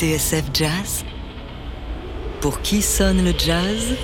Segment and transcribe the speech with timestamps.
[0.00, 1.04] TSF Jazz.
[2.40, 3.96] Pour qui sonne le jazz?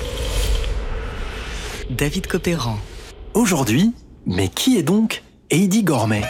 [1.88, 2.76] David Copéran.
[3.32, 3.94] Aujourd'hui,
[4.26, 6.22] mais qui est donc Eddie Gourmet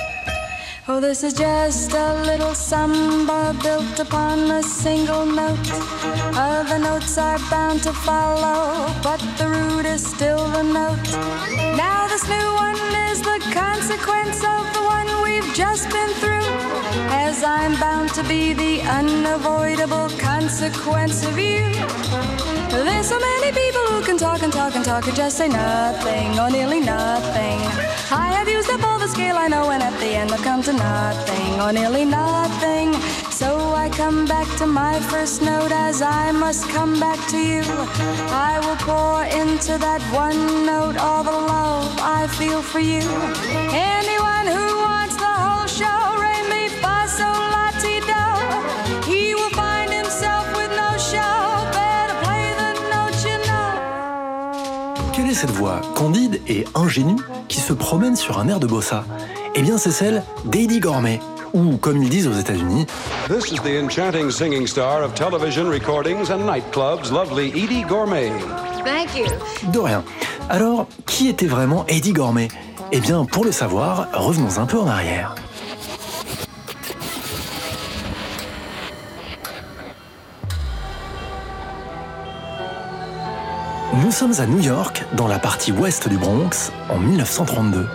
[0.88, 5.68] Oh, this is just a little samba built upon a single note.
[6.36, 11.08] Other notes are bound to follow, but the root is still the note.
[11.76, 12.78] Now, this new one
[13.10, 16.46] is the consequence of the one we've just been through.
[17.10, 21.66] As I'm bound to be the unavoidable consequence of you.
[22.70, 26.38] There's so many people who can talk and talk and talk and just say nothing
[26.38, 27.58] or nearly nothing.
[28.12, 29.70] I have used up all the scale I know,
[30.32, 32.92] I've come to nothing or nearly nothing.
[33.30, 37.62] So I come back to my first note as I must come back to you.
[38.30, 43.02] I will pour into that one note all the love I feel for you.
[43.72, 48.24] Anyone who wants the whole show, re mi fa sol la ti do,
[49.10, 51.36] he will find himself with no show.
[51.72, 55.12] Better play the note you know.
[55.12, 59.04] Quelle est cette voix candide et ingénue qui se promène sur un air de bossa?
[59.58, 61.18] Eh bien, c'est celle d'Eddie Gourmet,
[61.54, 62.84] ou comme ils disent aux États-Unis,
[63.26, 68.30] This is the enchanting singing star of television recordings and nightclubs, lovely Edie Gourmet.
[68.84, 69.24] Thank you.
[69.72, 70.04] de rien.
[70.50, 72.48] Alors, qui était vraiment Eddie Gourmet
[72.92, 75.34] Eh bien, pour le savoir, revenons un peu en arrière.
[84.04, 87.88] Nous sommes à New York, dans la partie ouest du Bronx, en 1932.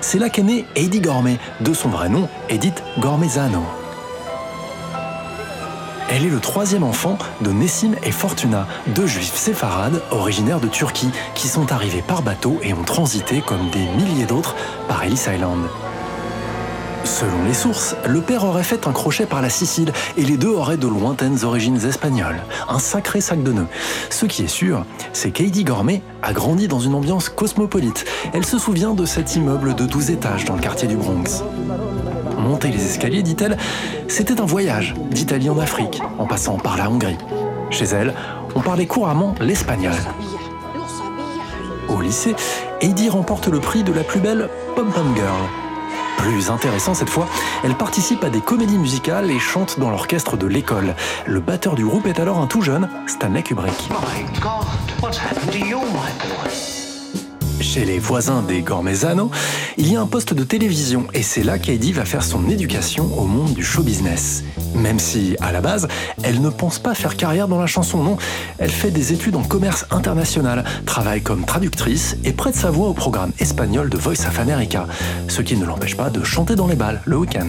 [0.00, 3.62] C'est là qu'est né Eddie Gourmet, de son vrai nom, Edith Gormezano.
[6.10, 11.10] Elle est le troisième enfant de Nessim et Fortuna, deux juifs séfarades originaires de Turquie
[11.34, 14.54] qui sont arrivés par bateau et ont transité comme des milliers d'autres
[14.86, 15.66] par Ellis Island.
[17.04, 20.48] Selon les sources, le père aurait fait un crochet par la Sicile et les deux
[20.48, 22.40] auraient de lointaines origines espagnoles.
[22.66, 23.66] Un sacré sac de nœuds.
[24.08, 28.06] Ce qui est sûr, c'est qu'Heidi Gourmet a grandi dans une ambiance cosmopolite.
[28.32, 31.44] Elle se souvient de cet immeuble de 12 étages dans le quartier du Bronx.
[32.38, 33.58] Monter les escaliers, dit-elle,
[34.08, 37.18] c'était un voyage d'Italie en Afrique, en passant par la Hongrie.
[37.70, 38.14] Chez elle,
[38.54, 39.92] on parlait couramment l'espagnol.
[41.88, 42.34] Au lycée,
[42.80, 45.63] Heidi remporte le prix de la plus belle pom-pom girl.
[46.18, 47.28] Plus intéressant cette fois,
[47.62, 50.94] elle participe à des comédies musicales et chante dans l'orchestre de l'école.
[51.26, 53.90] Le batteur du groupe est alors un tout jeune Stanley Kubrick.
[53.90, 54.66] My God,
[55.02, 56.73] what's happened to you, my boy?
[57.74, 59.32] Chez les voisins des Gormezano,
[59.78, 63.10] il y a un poste de télévision et c'est là qu'Heidi va faire son éducation
[63.18, 64.44] au monde du show business.
[64.76, 65.88] Même si, à la base,
[66.22, 68.16] elle ne pense pas faire carrière dans la chanson, non.
[68.60, 72.94] Elle fait des études en commerce international, travaille comme traductrice et prête sa voix au
[72.94, 74.86] programme espagnol de Voice of America,
[75.26, 77.48] ce qui ne l'empêche pas de chanter dans les balles le week-end.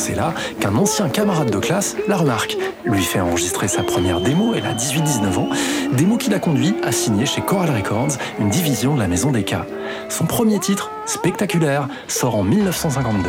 [0.00, 2.56] C'est là qu'un ancien camarade de classe la remarque,
[2.86, 5.48] lui fait enregistrer sa première démo, elle a 18-19 ans,
[5.92, 9.44] démo qui l'a conduit à signer chez Coral Records, une division de la maison des
[9.44, 9.66] cas.
[10.08, 13.28] Son premier titre, spectaculaire, sort en 1952.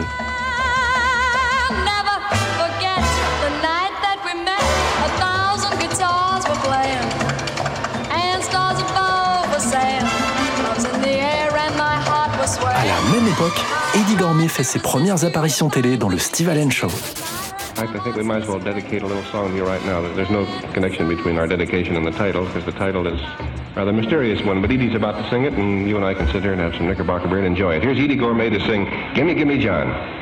[13.36, 13.52] Swaying.
[13.52, 13.66] la même époque,
[13.96, 16.88] Eddie Gourmet fait ses premières apparitions télé dans le Steve Allen Show.
[23.74, 24.62] Rather mysterious one.
[24.62, 26.76] But Edie's about to sing it, and you and I can sit here and have
[26.76, 27.84] some Knickerbocker beer and enjoy it.
[27.84, 28.86] Here's Edie Gourmet to sing
[29.16, 30.21] Gimme Gimme John.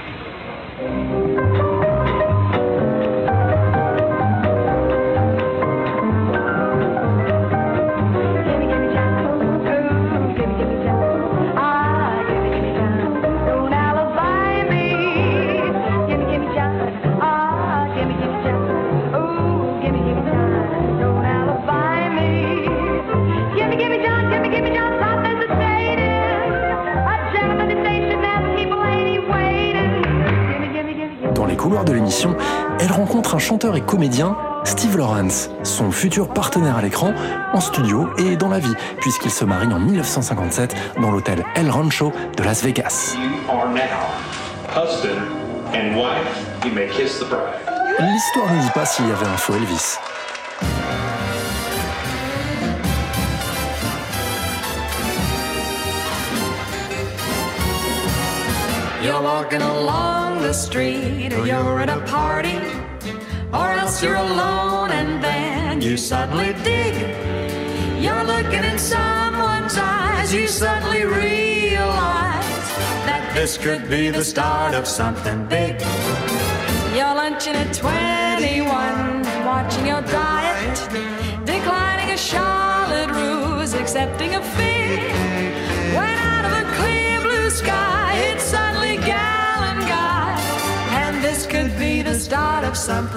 [31.85, 32.35] De l'émission,
[32.79, 34.35] elle rencontre un chanteur et comédien
[34.65, 37.13] Steve Lawrence, son futur partenaire à l'écran,
[37.53, 42.11] en studio et dans la vie, puisqu'il se marie en 1957 dans l'hôtel El Rancho
[42.35, 43.15] de Las Vegas.
[47.99, 49.97] L'histoire ne dit pas s'il y avait un faux Elvis.
[59.01, 62.57] You're walking along the street, or you're at a party,
[63.51, 66.95] or else you're alone, and then you suddenly dig.
[68.01, 72.67] You're looking in someone's eyes, you suddenly realize
[73.05, 75.81] that this could be the start of something big.
[76.95, 80.77] You're lunching at 21, watching your diet,
[81.45, 84.97] declining a Charlotte ruse, accepting a fee.
[85.95, 87.98] When out of a clear blue sky,
[92.29, 93.09] start.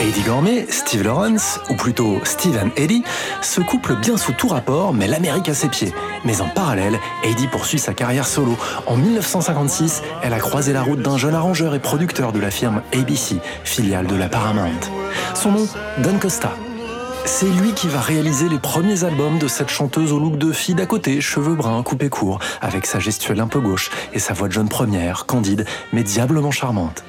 [0.00, 3.04] Eddie Gourmet, Steve Lawrence, ou plutôt Steve and Eddie,
[3.42, 5.92] se couplent bien sous tout rapport, mais l'Amérique à ses pieds.
[6.24, 8.56] Mais en parallèle, Eddie poursuit sa carrière solo.
[8.86, 12.82] En 1956, elle a croisé la route d'un jeune arrangeur et producteur de la firme
[12.94, 14.80] ABC, filiale de la Paramount.
[15.34, 15.68] Son nom,
[15.98, 16.52] Don Costa.
[17.24, 20.74] C'est lui qui va réaliser les premiers albums de cette chanteuse au look de fille
[20.74, 24.48] d'à côté, cheveux bruns, coupés courts, avec sa gestuelle un peu gauche et sa voix
[24.48, 27.04] de jeune première, candide, mais diablement charmante.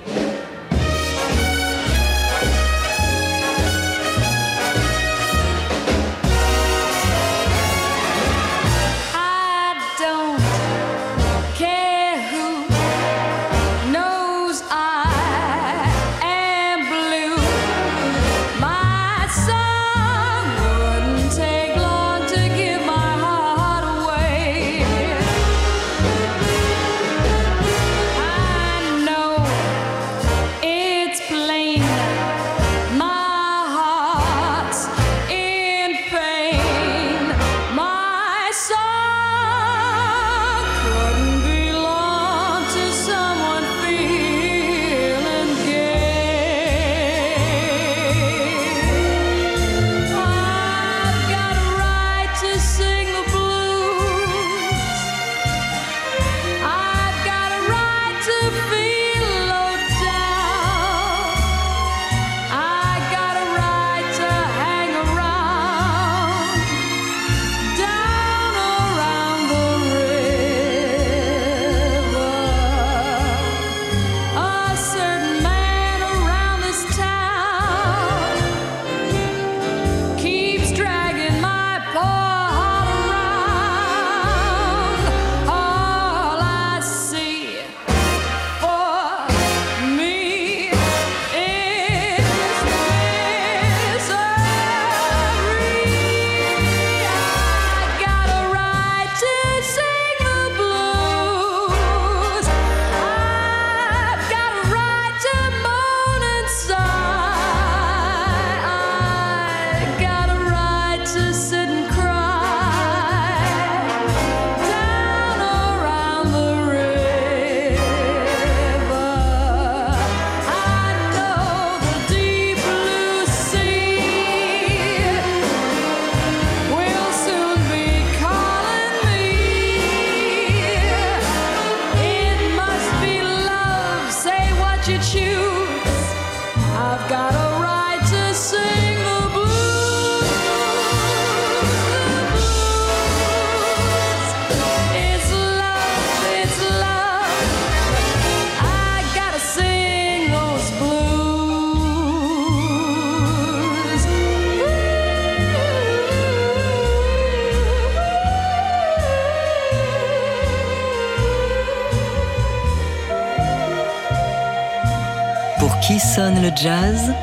[166.43, 167.13] Le jazz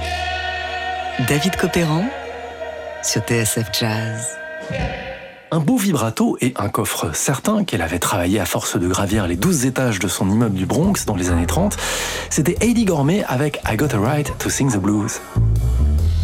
[1.28, 2.04] David Copéran
[3.02, 4.38] sur TSF Jazz.
[5.50, 9.36] Un beau vibrato et un coffre certain qu'elle avait travaillé à force de gravir les
[9.36, 11.76] 12 étages de son immeuble du Bronx dans les années 30,
[12.30, 15.20] c'était Eddie Gourmet avec I Got a Right to Sing the Blues.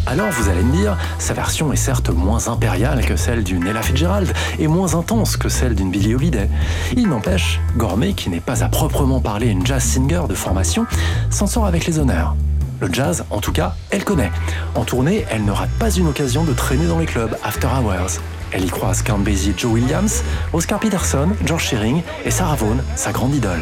[0.07, 3.83] Alors vous allez me dire, sa version est certes moins impériale que celle d'une Ella
[3.83, 6.49] Fitzgerald et moins intense que celle d'une Billie Holiday.
[6.95, 10.87] Il n'empêche, Gourmet, qui n'est pas à proprement parler une jazz singer de formation,
[11.29, 12.35] s'en sort avec les honneurs.
[12.79, 14.31] Le jazz, en tout cas, elle connaît.
[14.75, 18.19] En tournée, elle ne rate pas une occasion de traîner dans les clubs after hours.
[18.51, 23.11] Elle y croise Count Basie, Joe Williams, Oscar Peterson, George Shearing et Sarah Vaughan, sa
[23.11, 23.59] grande idole.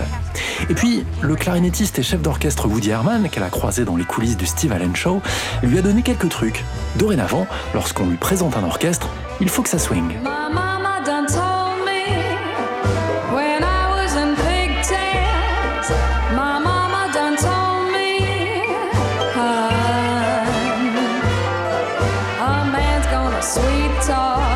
[0.69, 4.37] Et puis, le clarinettiste et chef d'orchestre Woody Herman, qu'elle a croisé dans les coulisses
[4.37, 5.21] du Steve Allen Show,
[5.63, 6.63] lui a donné quelques trucs.
[6.97, 9.09] Dorénavant, lorsqu'on lui présente un orchestre,
[9.41, 10.13] il faut que ça swing.
[23.65, 24.54] we talk.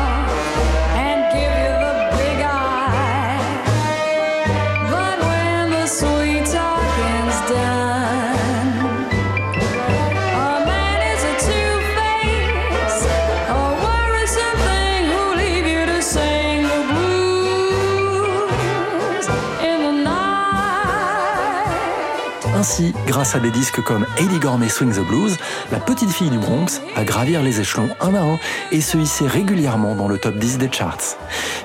[23.06, 25.36] Grâce à des disques comme Eddie Gormé Swing the Blues,
[25.72, 28.38] la petite fille du Bronx va gravir les échelons un à un
[28.72, 31.16] et se hisser régulièrement dans le top 10 des charts.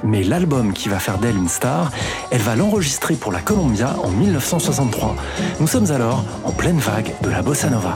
[0.03, 1.91] Mais l'album qui va faire d'elle une star,
[2.31, 5.15] elle va l'enregistrer pour la Columbia en 1963.
[5.59, 7.93] Nous sommes alors en pleine vague de la bossa nova.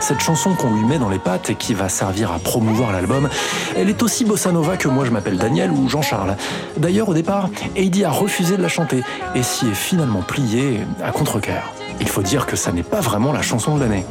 [0.00, 3.28] Cette chanson qu'on lui met dans les pattes et qui va servir à promouvoir l'album,
[3.76, 6.36] elle est aussi bossa nova que moi je m'appelle Daniel ou Jean-Charles.
[6.76, 9.02] D'ailleurs au départ, Heidi a refusé de la chanter
[9.34, 11.72] et s'y est finalement pliée à contre-cœur.
[12.00, 14.04] Il faut dire que ça n'est pas vraiment la chanson de l'année.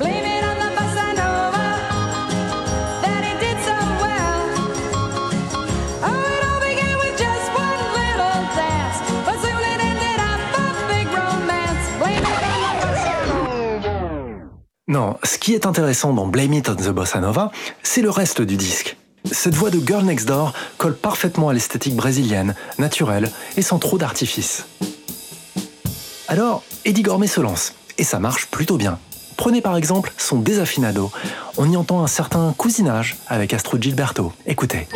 [14.96, 17.52] Non, ce qui est intéressant dans Blame It on the Bossa Nova,
[17.84, 18.96] c'est le reste du disque.
[19.30, 23.98] Cette voix de Girl Next Door colle parfaitement à l'esthétique brésilienne, naturelle et sans trop
[23.98, 24.66] d'artifice.
[26.30, 28.98] Alors, Eddie Gormé se lance, et ça marche plutôt bien.
[29.36, 31.12] Prenez par exemple son Desafinado.
[31.58, 34.32] On y entend un certain cousinage avec Astro Gilberto.
[34.46, 34.88] Écoutez.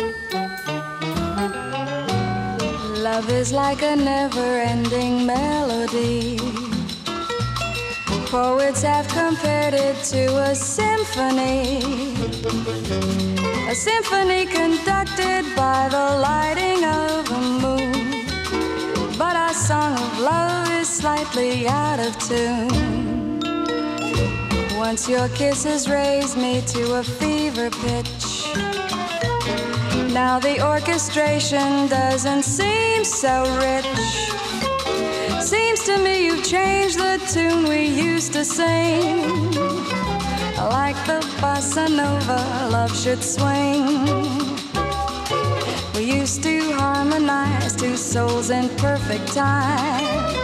[8.30, 11.82] Poets have compared it to a symphony.
[13.68, 19.18] A symphony conducted by the lighting of a moon.
[19.18, 23.40] But our song of love is slightly out of tune.
[24.78, 28.46] Once your kisses raised me to a fever pitch.
[30.14, 34.39] Now the orchestration doesn't seem so rich.
[35.50, 39.50] Seems to me you've changed the tune we used to sing.
[40.56, 44.06] Like the bossa nova, love should swing.
[45.96, 50.36] We used to harmonize two souls in perfect time.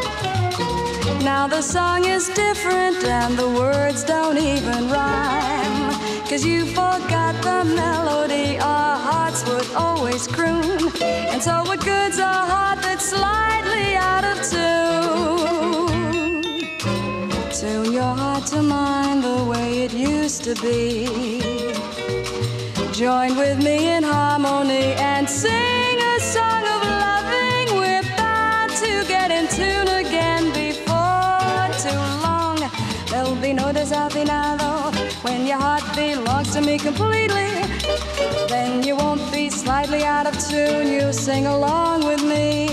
[1.23, 6.16] Now the song is different and the words don't even rhyme.
[6.29, 10.91] Cause you forgot the melody our hearts would always croon.
[11.01, 15.93] And so what good's a heart that's slightly out of tune?
[17.53, 21.07] Tune your heart to mine the way it used to be.
[22.93, 27.79] Join with me in harmony and sing a song of loving.
[27.79, 32.59] We're bound to get in tune again before too long.
[33.11, 34.56] There'll be no desafinado
[36.63, 37.63] completely.
[38.49, 40.91] Then you won't be slightly out of tune.
[40.91, 42.67] You sing along with me.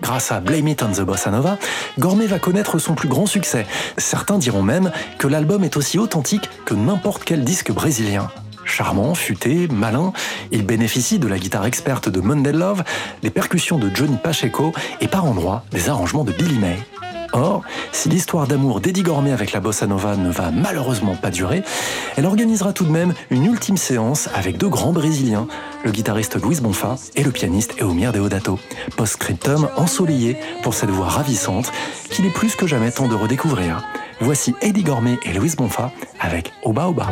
[0.00, 1.56] Grâce à Blame It on the Bossa Nova,
[1.98, 3.66] Gourmet va connaître son plus grand succès.
[3.96, 8.28] Certains diront même que l'album est aussi authentique que n'importe quel disque brésilien.
[8.64, 10.12] Charmant, futé, malin,
[10.50, 12.84] il bénéficie de la guitare experte de Monday Love,
[13.22, 16.78] des percussions de Johnny Pacheco et par endroits des arrangements de Billy May.
[17.32, 17.62] Or,
[17.92, 21.62] si l'histoire d'amour d'Eddie Gourmet avec la bossa nova ne va malheureusement pas durer,
[22.16, 25.46] elle organisera tout de même une ultime séance avec deux grands Brésiliens,
[25.84, 28.58] le guitariste Luis Bonfa et le pianiste Eumir Deodato.
[28.96, 31.72] Post-scriptum ensoleillé pour cette voix ravissante
[32.10, 33.82] qu'il est plus que jamais temps de redécouvrir.
[34.20, 37.08] Voici Eddie Gourmet et Luis Bonfa avec Oba Oba.